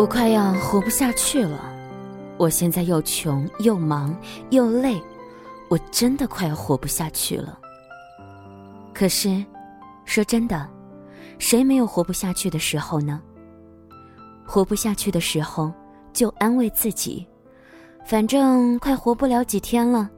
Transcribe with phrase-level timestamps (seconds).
[0.00, 1.60] 我快要活不下去了，
[2.38, 4.16] 我现在又穷又忙
[4.48, 4.98] 又累，
[5.68, 7.58] 我真的快要活不下去了。
[8.94, 9.44] 可是，
[10.06, 10.66] 说真的，
[11.38, 13.20] 谁没有活不下去的时候呢？
[14.46, 15.70] 活不下去的时候，
[16.14, 17.26] 就安慰自己，
[18.06, 20.08] 反正快活不了几天了，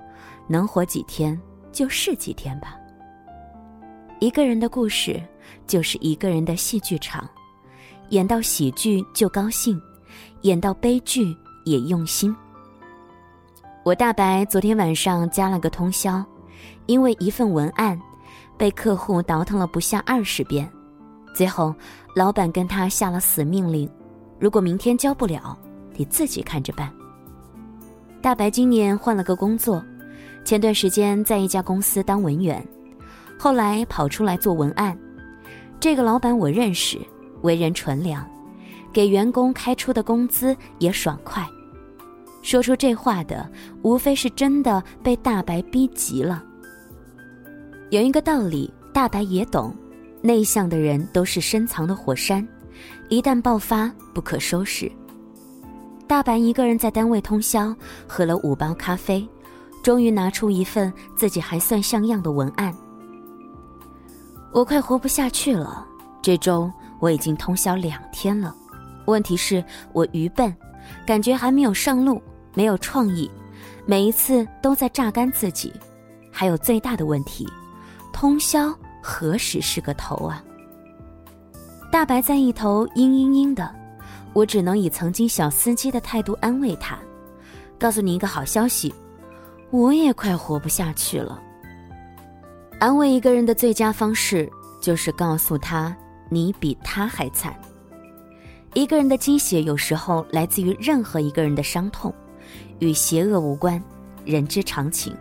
[0.47, 1.37] 能活几天
[1.73, 2.77] 就是几天吧。
[4.21, 5.21] 一个人的故事，
[5.67, 7.29] 就是一个人的戏剧场。
[8.13, 9.81] 演到喜剧就高兴，
[10.43, 11.35] 演到悲剧
[11.65, 12.35] 也用心。
[13.83, 16.23] 我大白昨天晚上加了个通宵，
[16.85, 17.99] 因为一份文案
[18.59, 20.71] 被客户倒腾了不下二十遍，
[21.35, 21.75] 最后
[22.15, 23.89] 老板跟他下了死命令：
[24.39, 25.59] 如果明天交不了，
[25.95, 26.93] 得自己看着办。
[28.21, 29.83] 大白今年换了个工作，
[30.45, 32.63] 前段时间在一家公司当文员，
[33.39, 34.95] 后来跑出来做文案。
[35.81, 37.01] 这个老板我认识。
[37.43, 38.25] 为人纯良，
[38.93, 41.47] 给员工开出的工资也爽快。
[42.43, 43.49] 说出这话的，
[43.83, 46.43] 无非是真的被大白逼急了。
[47.91, 49.73] 有一个道理，大白也懂：
[50.21, 52.47] 内向的人都是深藏的火山，
[53.09, 54.91] 一旦爆发不可收拾。
[56.09, 57.75] 大白一个人在单位通宵，
[58.09, 59.27] 喝了五包咖啡，
[59.83, 62.75] 终于拿出一份自己还算像样的文案。
[64.53, 65.87] 我快活不下去了，
[66.21, 66.71] 这周。
[67.03, 68.55] 我已经通宵两天了，
[69.07, 70.55] 问题是我愚笨，
[71.05, 72.23] 感觉还没有上路，
[72.55, 73.29] 没有创意，
[73.85, 75.73] 每一次都在榨干自己。
[76.31, 77.45] 还有最大的问题，
[78.13, 80.45] 通宵何时是个头啊？
[81.91, 83.69] 大白在一头嘤嘤嘤的，
[84.33, 86.97] 我只能以曾经小司机的态度安慰他，
[87.81, 88.95] 告诉你一个好消息，
[89.71, 91.43] 我也快活不下去了。
[92.79, 94.49] 安慰一个人的最佳方式
[94.81, 95.97] 就是告诉他。
[96.33, 97.55] 你比他还惨。
[98.73, 102.13] 一个人的鸡血有时候来自于任何一个人的伤痛，
[102.79, 103.83] 与邪恶无关，
[104.25, 105.15] 人之常情。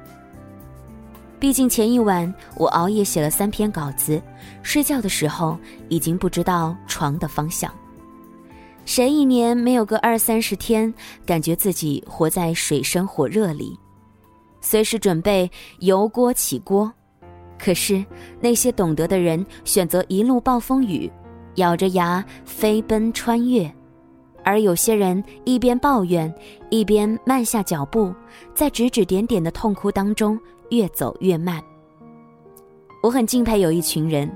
[1.38, 4.22] 毕竟前一晚我熬夜写了三篇稿子，
[4.64, 5.58] 睡觉的时候
[5.90, 7.74] 已经不知道床的方向。
[8.86, 10.94] 谁一年没有个二三十天，
[11.26, 13.78] 感觉自己活在水深火热里，
[14.62, 15.50] 随时准备
[15.80, 16.92] 油锅起锅。
[17.64, 18.04] 可是，
[18.40, 21.08] 那些懂得的人选择一路暴风雨，
[21.58, 23.70] 咬着牙飞奔穿越；
[24.44, 26.34] 而有些人一边抱怨，
[26.72, 28.12] 一边慢下脚步，
[28.56, 30.40] 在指指点点的痛哭当中
[30.72, 31.62] 越走越慢。
[33.04, 34.28] 我很敬佩有一群人，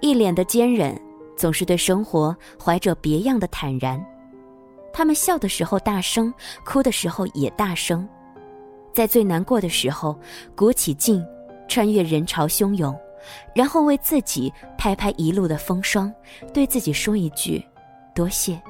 [0.00, 0.96] 一脸的坚韧，
[1.36, 4.00] 总是对生活怀着别样的坦然。
[4.92, 6.32] 他们笑的时候大声，
[6.64, 8.08] 哭的时候也大声，
[8.92, 10.16] 在最难过的时候
[10.54, 11.20] 鼓起劲。
[11.68, 12.98] 穿越人潮汹涌，
[13.54, 16.12] 然后为自己拍拍一路的风霜，
[16.52, 17.64] 对自己说一句
[18.14, 18.60] ：“多谢。”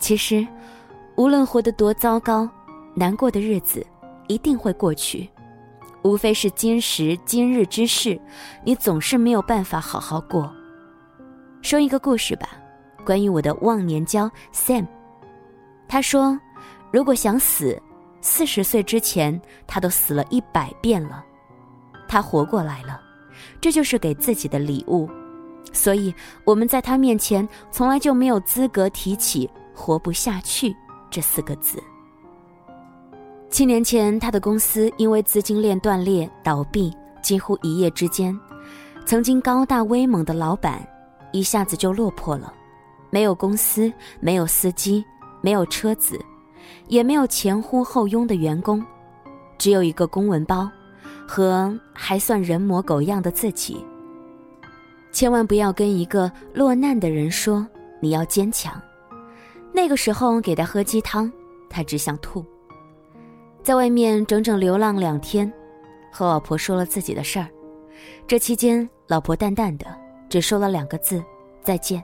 [0.00, 0.46] 其实，
[1.16, 2.48] 无论活得多糟糕，
[2.94, 3.86] 难过的日子
[4.26, 5.28] 一定会过去。
[6.02, 8.18] 无非是今时今日之事，
[8.64, 10.50] 你总是没有办法好好过。
[11.60, 12.50] 说一个故事吧，
[13.04, 14.86] 关于我的忘年交 Sam。
[15.88, 16.38] 他说
[16.92, 17.80] ：“如果想死，
[18.20, 21.24] 四十岁之前他都死了一百遍了。”
[22.08, 23.00] 他活过来了，
[23.60, 25.08] 这就是给自己的礼物，
[25.72, 26.12] 所以
[26.44, 30.74] 我们在他面前从来就没有资格提起“活不下去”
[31.10, 31.80] 这四个字。
[33.50, 36.92] 七年前，他的公司因为资金链断裂倒闭，
[37.22, 38.38] 几乎一夜之间，
[39.06, 40.86] 曾经高大威猛的老板
[41.32, 42.52] 一下子就落魄了，
[43.10, 45.04] 没有公司，没有司机，
[45.40, 46.20] 没有车子，
[46.88, 48.84] 也没有前呼后拥的员工，
[49.56, 50.70] 只有一个公文包。
[51.28, 53.84] 和还算人模狗样的自己，
[55.12, 57.64] 千万不要跟一个落难的人说
[58.00, 58.80] 你要坚强。
[59.70, 61.30] 那个时候给他喝鸡汤，
[61.68, 62.42] 他只想吐。
[63.62, 65.52] 在外面整整流浪两天，
[66.10, 67.46] 和老婆说了自己的事儿。
[68.26, 69.86] 这期间，老婆淡淡的
[70.30, 71.22] 只说了两个字：
[71.62, 72.02] 再见。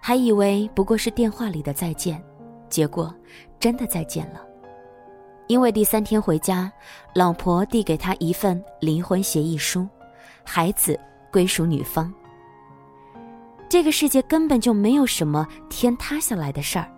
[0.00, 2.24] 还以为不过是电话里的再见，
[2.70, 3.14] 结果
[3.58, 4.40] 真的再见了。
[5.50, 6.70] 因为第三天回家，
[7.12, 9.84] 老婆递给他一份离婚协议书，
[10.44, 10.96] 孩子
[11.28, 12.14] 归属女方。
[13.68, 16.88] 这个世界根本就没有什么天塌下来的事儿，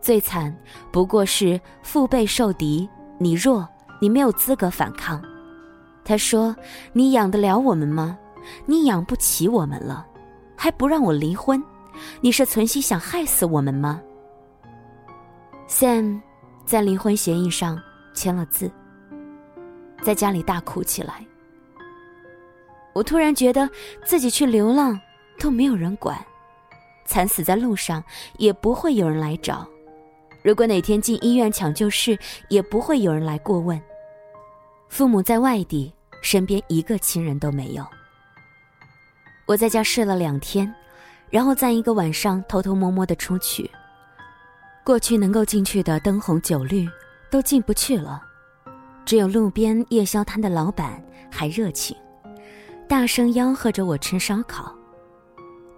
[0.00, 0.56] 最惨
[0.92, 2.88] 不过是腹背受敌，
[3.18, 3.68] 你弱，
[4.00, 5.20] 你没有资格反抗。
[6.04, 6.54] 他说
[6.94, 8.16] ：“你养得了我们吗？
[8.66, 10.06] 你养不起我们了，
[10.54, 11.60] 还不让我离婚？
[12.20, 14.00] 你是存心想害死我们吗
[15.68, 16.20] ？”Sam。
[16.64, 17.80] 在离婚协议上
[18.14, 18.70] 签了字，
[20.02, 21.24] 在家里大哭起来。
[22.92, 23.68] 我突然觉得
[24.04, 24.98] 自己去流浪
[25.38, 26.18] 都没有人管，
[27.04, 28.02] 惨死在路上，
[28.38, 29.66] 也不会有人来找；
[30.42, 32.18] 如果哪天进医院抢救室，
[32.48, 33.80] 也不会有人来过问。
[34.88, 37.84] 父母在外地，身边一个亲人都没有。
[39.46, 40.72] 我在家睡了两天，
[41.28, 43.70] 然后在一个晚上偷偷摸摸的出去。
[44.84, 46.86] 过去能够进去的灯红酒绿，
[47.30, 48.22] 都进不去了，
[49.06, 51.02] 只有路边夜宵摊的老板
[51.32, 51.96] 还热情，
[52.86, 54.76] 大声吆喝着我吃烧烤。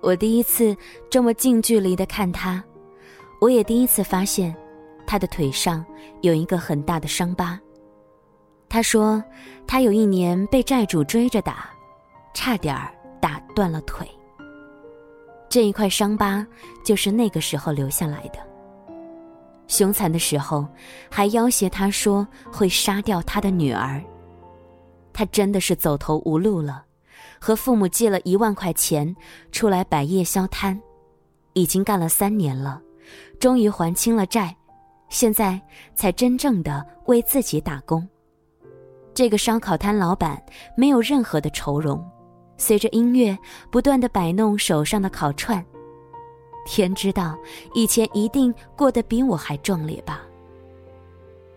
[0.03, 0.77] 我第一次
[1.09, 2.63] 这么近距离的看他，
[3.41, 4.53] 我也第一次发现，
[5.07, 5.87] 他的腿上
[6.23, 7.59] 有一个很大的伤疤。
[8.69, 9.23] 他说，
[9.69, 11.71] 他有一年被债主追着打，
[12.35, 14.05] 差点儿打断了腿。
[15.49, 16.45] 这一块伤疤
[16.85, 18.56] 就是那个时候留下来的。
[19.69, 20.67] 凶残的时候，
[21.11, 24.03] 还要挟他说会杀掉他的女儿。
[25.13, 26.85] 他真的是走投无路了，
[27.41, 29.15] 和父母借了一万块钱
[29.51, 30.81] 出来摆夜宵摊，
[31.55, 32.81] 已经干了三年了，
[33.41, 34.55] 终于还清了债，
[35.09, 35.61] 现在
[35.95, 38.07] 才真正的为自己打工。
[39.15, 40.41] 这个烧烤摊老板
[40.77, 42.05] 没有任何的愁容，
[42.59, 43.37] 随着音乐
[43.71, 45.65] 不断的摆弄手上的烤串。
[46.67, 47.39] 天知道，
[47.73, 50.23] 以前一定过得比我还壮烈吧。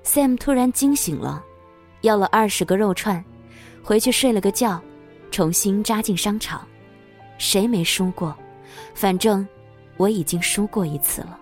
[0.06, 1.44] Sam 突然惊醒了，
[2.02, 3.24] 要了二十个肉串，
[3.84, 4.82] 回去睡了个觉，
[5.30, 6.66] 重新扎进商场。
[7.38, 8.34] 谁没输过？
[8.94, 9.46] 反正
[9.98, 11.40] 我已经输过一次了。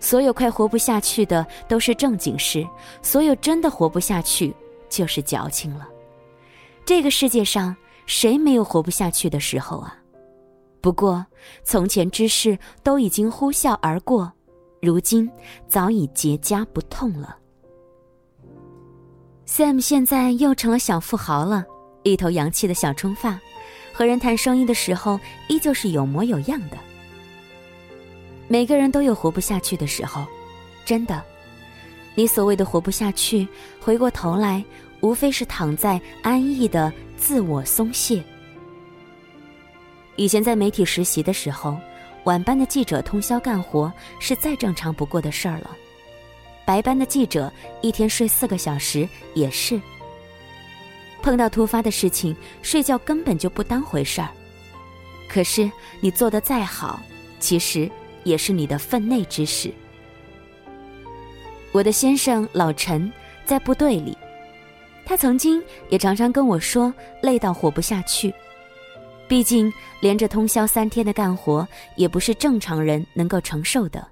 [0.00, 2.66] 所有快活不下去的都是正经事，
[3.00, 4.54] 所有真的活不下去
[4.88, 5.88] 就是矫情了。
[6.84, 7.74] 这个世界上
[8.04, 9.96] 谁没有活不下去的时候啊？
[10.84, 11.24] 不过，
[11.62, 14.30] 从前之事都已经呼啸而过，
[14.82, 15.26] 如今
[15.66, 17.38] 早已结痂不痛了。
[19.46, 21.64] Sam 现在又成了小富豪了，
[22.02, 23.40] 一头洋气的小冲发，
[23.94, 26.76] 和人谈生意的时候依旧是有模有样的。
[28.46, 30.26] 每个人都有活不下去的时候，
[30.84, 31.24] 真的。
[32.14, 33.48] 你所谓的活不下去，
[33.80, 34.62] 回过头来，
[35.00, 38.22] 无非是躺在安逸的自我松懈。
[40.16, 41.76] 以前在媒体实习的时候，
[42.24, 45.70] 晚班的记者通宵干活是再正常不过的事儿了。
[46.64, 47.52] 白班的记者
[47.82, 49.80] 一天睡四个小时也是。
[51.20, 54.28] 碰到突发的事情，睡觉根本就不当回事儿。
[55.28, 55.70] 可是
[56.00, 57.02] 你做的再好，
[57.40, 57.90] 其实
[58.22, 59.72] 也是你的分内之事。
[61.72, 63.12] 我的先生老陈
[63.44, 64.16] 在部队里，
[65.04, 68.32] 他曾经也常常跟我说，累到活不下去。
[69.26, 71.66] 毕竟，连着通宵三天的干活
[71.96, 74.06] 也不是正常人能够承受的。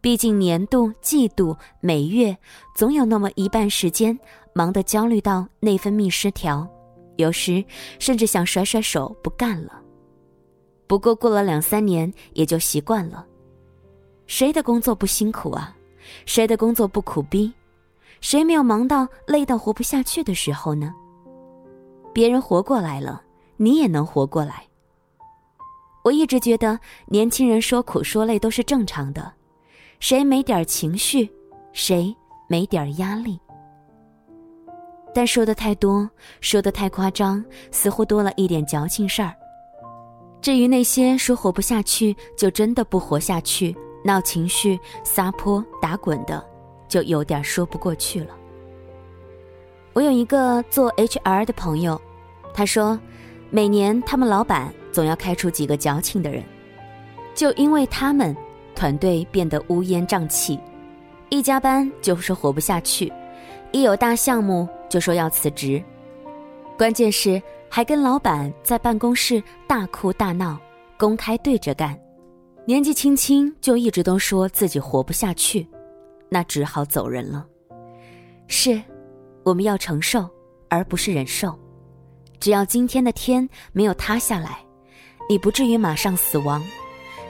[0.00, 2.36] 毕竟年度、季度、每月，
[2.74, 4.18] 总有那么一半时间
[4.52, 6.66] 忙得焦虑到内分泌失调，
[7.16, 7.64] 有时
[7.98, 9.80] 甚至想甩甩手不干了。
[10.86, 13.26] 不过过了两三年也就习惯了。
[14.26, 15.76] 谁的工作不辛苦啊？
[16.26, 17.52] 谁的工作不苦逼？
[18.20, 20.92] 谁没有忙到累到活不下去的时候呢？
[22.12, 23.22] 别人活过来了。
[23.62, 24.64] 你也能活过来。
[26.02, 26.76] 我一直觉得
[27.06, 29.32] 年轻人说苦说累都是正常的，
[30.00, 31.30] 谁没点情绪，
[31.72, 32.12] 谁
[32.48, 33.38] 没点压力。
[35.14, 36.10] 但说的太多，
[36.40, 39.32] 说的太夸张，似乎多了一点矫情事儿。
[40.40, 43.72] 至于那些说活不下去就真的不活下去，
[44.04, 46.44] 闹情绪、撒泼打滚的，
[46.88, 48.34] 就有点说不过去了。
[49.92, 52.02] 我有一个做 HR 的朋友，
[52.52, 52.98] 他说。
[53.54, 56.42] 每年，他们老板总要开出几个矫情的人，
[57.34, 58.34] 就因为他们，
[58.74, 60.58] 团队变得乌烟瘴气，
[61.28, 63.12] 一加班就说活不下去，
[63.70, 65.84] 一有大项目就说要辞职，
[66.78, 70.58] 关键是还跟老板在办公室大哭大闹，
[70.96, 71.94] 公开对着干，
[72.64, 75.68] 年纪轻轻就一直都说自己活不下去，
[76.30, 77.46] 那只好走人了。
[78.46, 78.80] 是，
[79.42, 80.26] 我们要承受，
[80.70, 81.54] 而不是忍受。
[82.42, 84.58] 只要今天的天没有塌下来，
[85.30, 86.60] 你不至于马上死亡，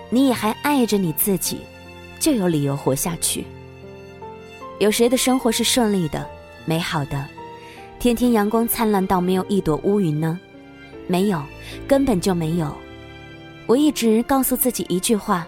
[0.09, 1.59] 你也还爱着你自己，
[2.19, 3.45] 就有理由活下去。
[4.79, 6.27] 有谁的生活是顺利的、
[6.65, 7.29] 美好的，
[7.99, 10.41] 天天阳光灿烂到没有一朵乌云呢？
[11.07, 11.43] 没有，
[11.87, 12.75] 根本就没有。
[13.67, 15.47] 我一直告诉自己一句话：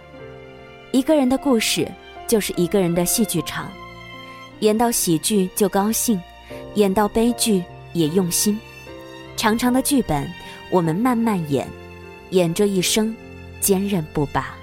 [0.92, 1.90] 一个人的故事
[2.26, 3.72] 就是一个人的戏剧场，
[4.60, 6.20] 演到喜剧就高兴，
[6.74, 8.60] 演到悲剧也用心。
[9.44, 10.26] 长长的剧本，
[10.70, 11.68] 我们慢慢演，
[12.30, 13.14] 演这一生，
[13.60, 14.54] 坚韧不拔。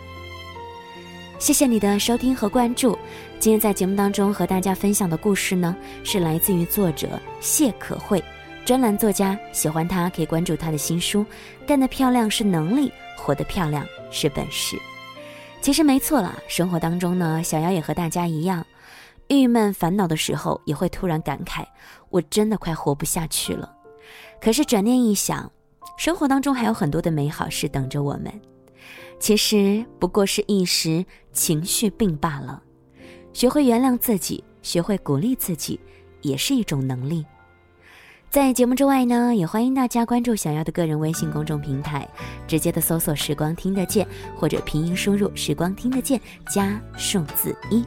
[1.38, 2.98] 谢谢你的收听和关注。
[3.38, 8.24] 今天在节目当中和大家分享的故事呢，是来自于作者谢可慧，
[8.66, 9.38] 专栏作家。
[9.52, 11.20] 喜欢他可以关注他的新书
[11.68, 14.76] 《干得漂亮是能力，活得漂亮是本事。
[15.62, 18.66] 其实没错啦，生活当中呢，小姚也和大家一样，
[19.28, 21.64] 郁闷烦恼的时候，也会突然感慨，
[22.10, 23.76] 我真的快活不下去了。
[24.42, 25.52] 可是转念一想，
[25.98, 28.42] 生活当中还有很多的美好事等着我们。
[29.20, 32.64] 其实不过是一时情绪病罢了。
[33.34, 35.80] 学会原谅自己，学会鼓励自己，
[36.22, 37.24] 也是一种能力。
[38.32, 42.10] 在节目之外呢，也欢迎大家关注想要的个人微信公众平台，
[42.48, 46.20] 直接的搜索“时光听得见”或者拼音输入“时光听得见”
[46.50, 47.86] 加数字一。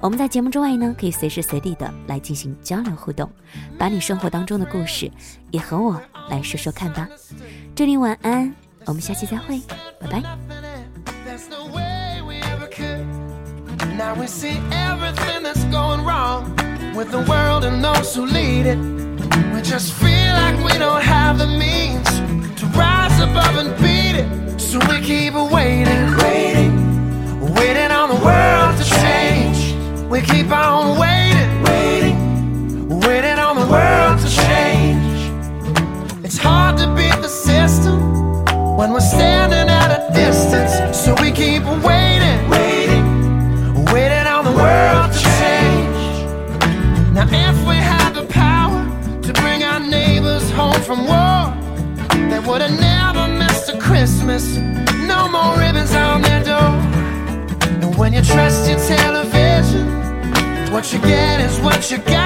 [0.00, 3.28] 我们在节目之外呢，可以随时随地的来进行交流互动，
[3.76, 5.10] 把你生活当中的故事
[5.50, 6.00] 也和我
[6.30, 7.08] 来说说看吧。
[7.74, 9.60] 祝你晚安，我们下期再会，
[10.00, 10.22] 拜拜。
[30.08, 36.24] We keep on waiting, waiting, waiting on the world to change.
[36.24, 38.44] It's hard to beat the system
[38.78, 40.96] when we're standing at a distance.
[40.98, 43.04] So we keep waiting, waiting,
[43.92, 46.00] waiting on the world to change.
[47.12, 48.80] Now, if we had the power
[49.22, 51.52] to bring our neighbors home from war.
[52.30, 54.56] They would have never missed a Christmas.
[55.06, 56.97] No more ribbons on their door.
[57.98, 59.88] When you trust your television,
[60.72, 62.17] what you get is what you got.